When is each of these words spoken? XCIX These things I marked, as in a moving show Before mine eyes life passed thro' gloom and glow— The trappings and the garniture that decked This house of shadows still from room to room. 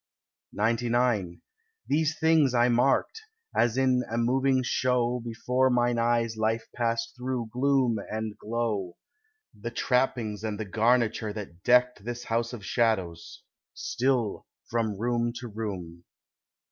XCIX 0.55 1.41
These 1.87 2.17
things 2.17 2.55
I 2.55 2.69
marked, 2.69 3.21
as 3.55 3.77
in 3.77 4.03
a 4.09 4.17
moving 4.17 4.63
show 4.63 5.19
Before 5.23 5.69
mine 5.69 5.99
eyes 5.99 6.37
life 6.37 6.65
passed 6.75 7.13
thro' 7.15 7.45
gloom 7.45 7.99
and 8.09 8.35
glow— 8.35 8.97
The 9.53 9.69
trappings 9.69 10.43
and 10.43 10.59
the 10.59 10.65
garniture 10.65 11.33
that 11.33 11.61
decked 11.61 12.03
This 12.03 12.23
house 12.23 12.51
of 12.51 12.65
shadows 12.65 13.43
still 13.75 14.47
from 14.71 14.97
room 14.97 15.33
to 15.39 15.47
room. 15.47 16.03